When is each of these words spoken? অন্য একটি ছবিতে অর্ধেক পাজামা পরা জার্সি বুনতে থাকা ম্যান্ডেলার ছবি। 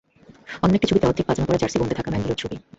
অন্য 0.63 0.73
একটি 0.75 0.89
ছবিতে 0.89 1.07
অর্ধেক 1.07 1.25
পাজামা 1.27 1.47
পরা 1.47 1.61
জার্সি 1.61 1.77
বুনতে 1.79 1.97
থাকা 1.97 2.09
ম্যান্ডেলার 2.11 2.39
ছবি। 2.41 2.55